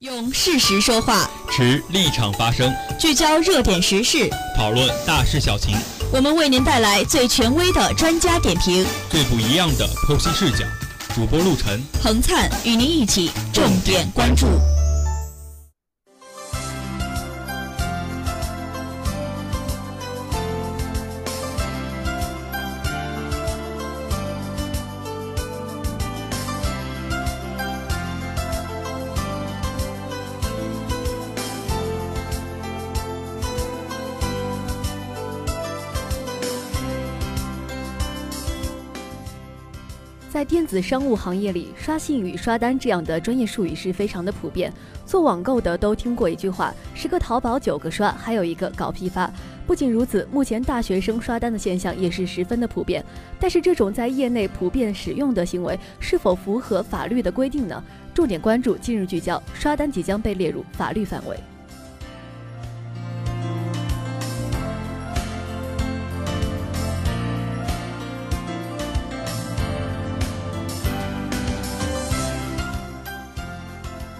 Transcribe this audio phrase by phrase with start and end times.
[0.00, 5.76] 用事实说话，持立场发声，聚焦热点时事，讨论大事小情。
[6.10, 10.64] 我们为您带来最权威的专家点评，最不一样的剖析视角。
[11.14, 14.46] 主播陆晨、彭灿与您一起重点关注。
[40.40, 44.72] 在电子商务行业里，刷信誉、刷单这样的专业术语是非常的普遍。
[45.04, 49.30] 做网购的都听过一句话：“十个淘宝九个刷，还有一个搞批发。”
[49.68, 53.04] 不仅如此，目前大学生刷单的现象也是十分的普遍。
[53.38, 57.84] 但是，这种在业内普遍使用的行为是否符合法律的规定呢？
[58.14, 61.38] 重点关注今日聚焦：刷单即将被列入法律范围。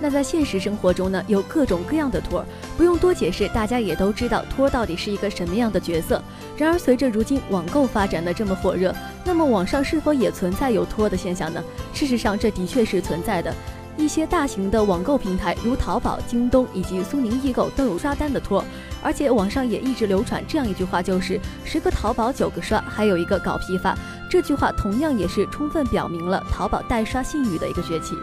[0.00, 2.46] 那在现实生活中呢，有各种各样的托儿，
[2.76, 6.22] 不用多解释，大家也都知道托儿到底是一个什么样的角色。
[6.56, 11.62] 然而，随着如今网购发展的这么火热，那么网上是否也存在有托儿的现象呢？
[11.92, 13.52] 事实上，这的确是存在的。
[13.96, 18.64] 一些大型的网购平台，如淘宝、京东以及苏宁易购，都有刷单的托儿。
[19.02, 23.98] 而且网上也一直流传这样一句话，就是“十个淘宝九个刷，还有一个搞批发”。
[24.30, 28.14] 这句话同样也是充分表明了淘宝代刷信誉的一个崛起。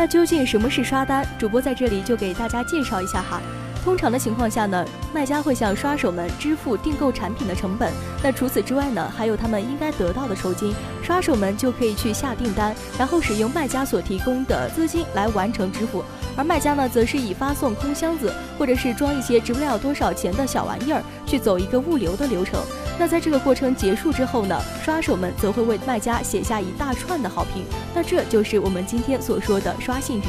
[0.00, 1.28] 那究竟什么是刷单？
[1.38, 3.38] 主播在这里就给大家介绍一下哈。
[3.84, 7.92] 通常的情况下呢，卖家会向刷手们支付订购产品的成本。
[8.22, 16.02] 那除此之外呢，还有他们应该得到的酬金，刷手们就可以去下订单，然后使用卖家所提供的资金来完成支付。
[16.34, 22.58] 而卖家呢，则是以发送空箱子或者是装一些值不了多少钱的小玩意儿去走一个物流的流程。
[22.98, 27.64] 那在这个过程结束之后呢，刷手们则会为卖家写下一大串的好评。
[27.94, 30.24] 那这就是我们今天所说的刷信誉。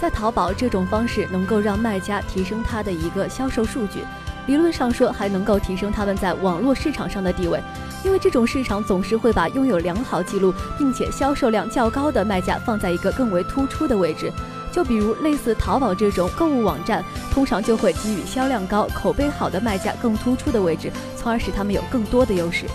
[0.00, 4.00] 在淘宝，这种方式能够让卖家提升他的一个销售数据，
[4.46, 7.58] 理论上说还能够提升他们在网络市场上的地位。
[8.04, 14.30] 因为这种市场总是会把拥有良好记录并且销售量较高的卖家放在一个更为突出的位置，
[14.70, 22.66] 就比如类似淘宝这种购物网站，通常就会给予销量高、口碑好的卖家更突出的位置，从而使他们有更多的优势。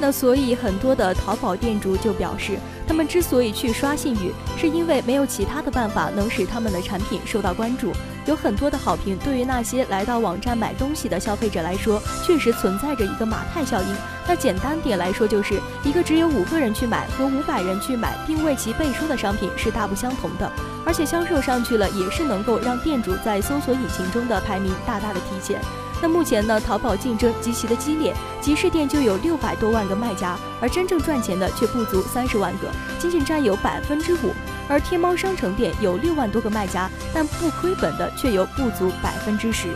[0.00, 2.56] 那所以很多的淘宝店主就表示，
[2.88, 7.92] 他们之所以去刷信誉，是因为没有其他的办法能使他们的产品受到关注。
[8.24, 13.96] 有很多的好评，对于那些来到网站买东西的消费者来说，确实存在着一个马太效应。
[14.26, 20.50] 那简单点来说，就是一个只有五个人去买和五百人去买并为其背书的商品是大不相同的。
[20.84, 25.60] 而且销售上去了，也是能够让店主在搜索引擎中的排名大大的提前。
[26.00, 32.68] 那目前呢，淘宝竞争极其的激烈，集市店就有六百多万个卖家，而真正赚钱的却不足三十万个，
[33.00, 34.32] 仅仅占有百分之五。
[34.68, 39.68] 而天猫商城店有六万多个卖家，但不亏本的却有不足百分之十。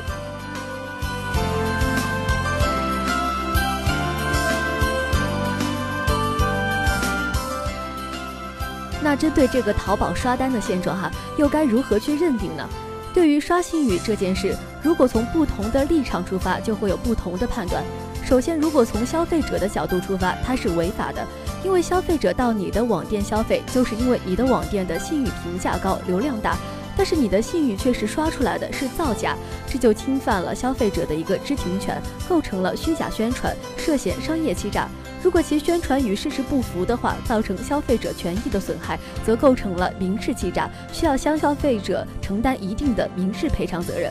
[9.03, 12.69] 那针对这个淘宝刷单的现状哈，又该如何去认定呢？
[13.12, 17.82] 对于刷信誉这件事，如果从不同的立场出发，就会有不同的判断。
[18.25, 21.25] 首先，如果从消费者的角度出发，它是违法的，
[21.65, 26.56] 因为消费者到你的网店消费，就是因为你的网店的信誉评价高、流量大，
[26.97, 29.37] 但是你的信誉却是刷出来的是造假，
[29.69, 34.89] 这就侵犯了消费者的一个知情权，构成了虚假宣传，涉嫌商业欺诈。
[35.22, 44.10] 如果其宣传与事实不符的话，造成消费者权益的损害，则构成了民事欺诈，需要向消费者承担一定的民事赔偿责任。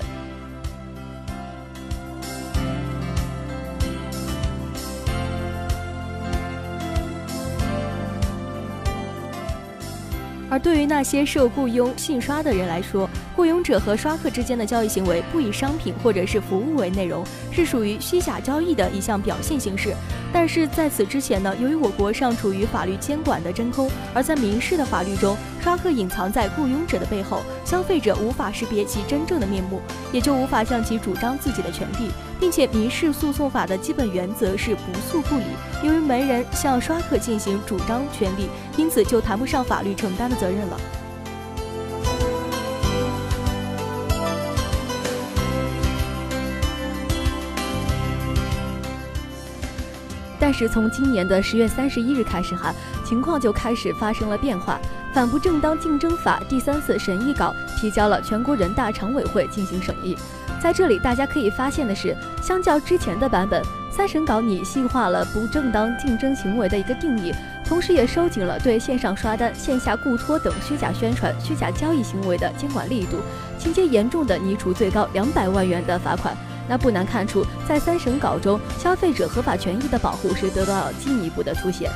[10.63, 19.93] 对于那些受雇佣信刷的人来说，雇佣者和刷客之间的交易行为不以商品或者是服务为内容，是属于虚假交易的一项表现形式。
[20.31, 29.79] 但是在此之前呢，由于我国尚处于法律监管的真空，而在民事的法律中，刷客隐藏在雇佣者的背后，消费者无法识别其真正的面目，
[30.11, 32.09] 也就无法向其主张自己的权利，
[32.39, 35.43] 并且民事诉讼法的基本原则是不诉不理。
[35.83, 40.79] 由于没人向刷客进行主张权利，因此就谈不上法律承担的责任了。
[50.39, 52.73] 但是从今年的十月三十一日开始哈，
[53.05, 54.81] 情况就开始发生了变化。
[55.13, 60.17] 反不正当竞争法第三次审议稿提交了全国人大常委会进行审议。
[60.61, 67.33] 在这里，大家可以发现的是，相较之前的版本，三审稿拟细化了不正当竞争行为的一个定义，
[67.65, 73.17] 同时也收紧了对线上刷单、线下雇托等虚假宣传、虚假交易行为的监管力度，
[73.57, 76.37] 情节严重的拟处最高两百万元的罚款。
[76.69, 81.89] 那不难看出，在三审稿中，消费者合法权益的保护是得到了进一步的凸显。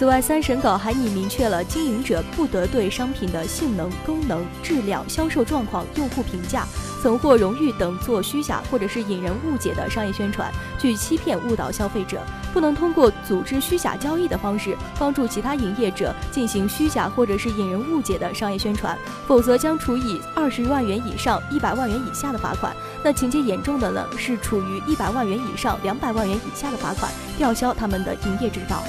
[0.00, 6.64] 此外，三审稿还拟明确了经营者不得对商品的性能、功能、质量、销售状况、用户评价。
[7.02, 18.96] 曾获荣誉等做虚假或者是引人误解的商业宣传，去欺骗误导消费者，不能通过组织虚假交易的方式帮助其他营业者进行虚假或者是引人误解的商业宣传，
[19.26, 22.74] 否则将处以二十万元以上一百万元以下的罚款。
[23.04, 28.82] 那情节严重的呢，是处于一百万元以上两百万元以下的罚款，吊销他们的营业执照。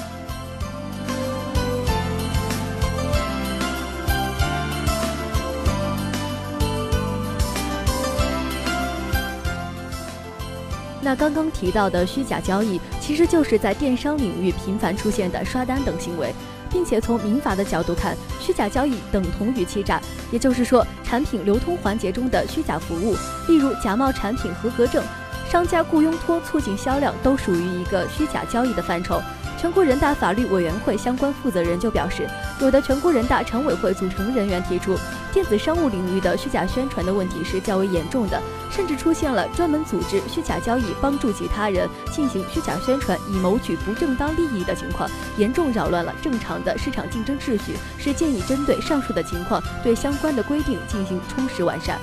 [11.04, 16.32] 那刚刚提到的虚假交易，其实就是在电商领域频繁出现的刷单等行为，
[16.70, 20.00] 并且从民法的角度看，虚假交易等同于欺诈，
[20.30, 23.16] 也就是说，产品流通环节中的虚假服务，
[23.48, 25.02] 例如假冒产品合格证、
[25.50, 29.20] 商家雇佣托促进销量，都属于一个虚假交易的范畴。
[29.58, 32.28] 全国人大法律委员会相关负责人就表示，
[32.60, 34.96] 有的全国人大常委会组成人员提出，
[35.32, 38.40] 电子商务领域的虚假宣传的问题是较为严重的，
[38.70, 45.08] 甚至出现了专门组织虚假交易、帮助其他人进行虚假宣传以谋取不正当利益的情况，
[45.38, 51.98] 严重扰乱了正常的市场竞争秩序，是建议针对上述的情况，对相关的规定进行充实完善。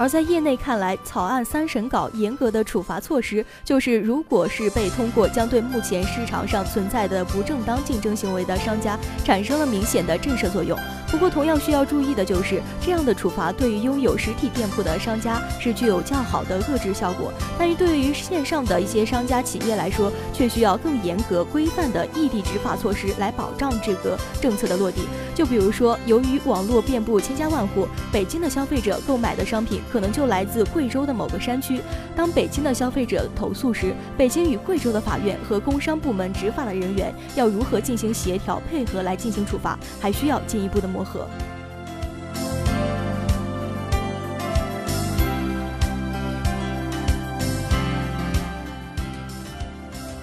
[0.00, 10.74] 而在业内看来，草案三审稿严格的处罚措施，就是如果是被通过，将对目前市场上存在的不正当竞争行为的商家产生了明显的震慑作用。
[11.10, 25.02] 不过，同样需要注意的就是，这样的处罚对于拥有实体店铺的商家是具有较好的遏制效果，但是对于线上的一些商家企业来说，却需要更严格规范的异地执法措施来保障这个政策的落地。
[25.34, 31.80] 就比如说，由于网络遍布千家万户，北京的消费者购买的商品可能就来自贵州的某个山区。
[32.14, 41.26] 当北京的消费者投诉时，北京与贵州的法院和工商部门执法的人员要如何进行协调配合来进行处罚，还需要进一步的磨合。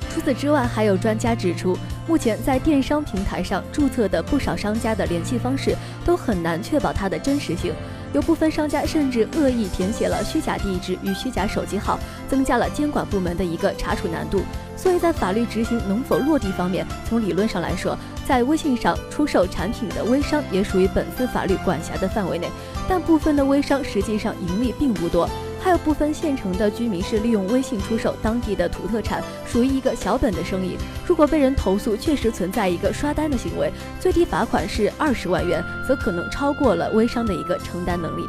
[0.09, 7.73] 除此之外，还有专家指出，目前在电商平台上注册的不少商家的联系方式都很难确保它的真实性。
[8.13, 14.41] 有部分商家甚至恶意填写了虚假地址与虚假手机号，增加了监管部门的一个查处难度。
[14.77, 22.47] 所以在法律执行能否落地方面，从理论上来说，在微信上出售产品的微商也属于本次法律管辖的范围内，
[22.87, 25.27] 但部分的微商实际上盈利并不多。
[25.59, 30.77] 还有部分县城的居民是利用微信出售当地的土特产，属于一个小本的生意。
[31.05, 33.69] 如果被人投诉，确实存在一个刷单的行为，
[33.99, 38.21] 最低罚款是二十万元，则可能超过了微商的一个承担能力。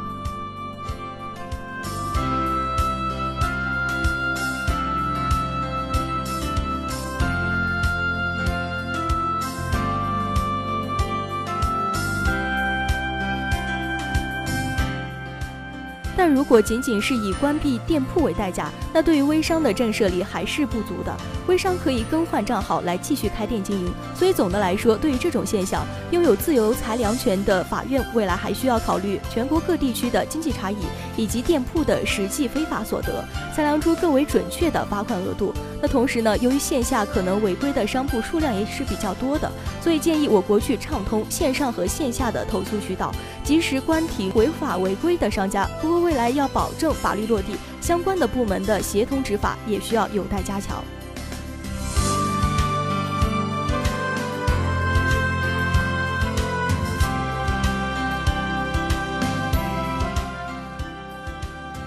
[16.49, 21.15] 如果仅仅是以关闭店铺为代价，那对于微商的震慑力还是不足的。
[21.45, 30.77] 微商可以更换账号来继续开店经营，所以总的来说，对于这种现象，拥有自由裁量权的法院未来还需要考虑全国各地区的经济差异
[31.15, 33.23] 以及店铺的实际非法所得，
[33.55, 35.53] 裁量出更为准确的罚款额度。
[35.79, 39.51] 那同时呢，由于线下可能违规的商铺数量也是比较多的，
[39.83, 43.13] 所以建议我国去畅通线上和线下的投诉渠道，
[43.43, 45.69] 及时关停违法违规的商家。
[45.79, 50.83] 不过未来要保证法律落地，相关的部门的协同执法也需要有待加强。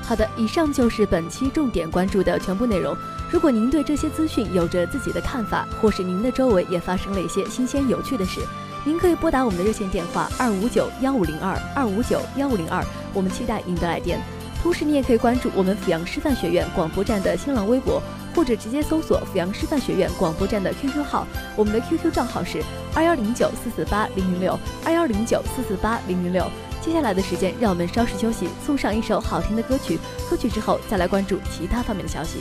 [0.02, 2.94] 好的，以上就是本期重点关注的全部内容。
[3.30, 8.40] 如果您对这些资讯有着自己的看法，或是您的周围也发生了一些新鲜有趣的事，
[8.84, 14.20] 您可以拨打我们的热线电话二五九幺五零二二五九幺五零二，我们期待您的来电。
[14.62, 18.00] 同时，你也可以关注我们阜阳师范学院广播站的新浪微博，
[18.32, 21.26] 或者直接搜索阜阳师范学院广播站的 QQ 号，
[21.56, 22.62] 我们的 QQ 账号是
[22.94, 26.48] 二幺零九四四八零零六二幺零九四四八零零六。
[26.80, 29.98] 接下来的时间，让我们稍事休息，送上一首好听的歌曲。
[30.30, 32.38] 歌曲之后，再来关注其他方面的消息。